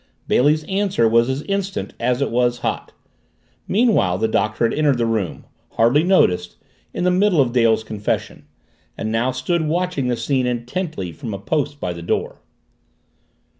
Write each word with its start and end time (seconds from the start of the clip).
Bailey's 0.27 0.63
answer 0.63 1.07
was 1.07 1.29
as 1.29 1.43
instant 1.43 1.93
as 1.99 2.23
it 2.23 2.31
was 2.31 2.57
hot. 2.65 2.91
Meanwhile, 3.67 4.17
the 4.17 4.27
Doctor 4.27 4.65
had 4.67 4.73
entered 4.75 4.97
the 4.97 5.05
room, 5.05 5.45
hardly 5.73 6.01
noticed, 6.01 6.57
in 6.91 7.03
the 7.03 7.11
middle 7.11 7.39
of 7.39 7.51
Dale's 7.53 7.83
confession, 7.83 8.47
and 8.97 9.11
now 9.11 9.29
stood 9.29 9.67
watching 9.67 10.07
the 10.07 10.17
scene 10.17 10.47
intently 10.47 11.11
from 11.11 11.35
a 11.35 11.39
post 11.39 11.79
by 11.79 11.93
the 11.93 12.01
door. 12.01 12.41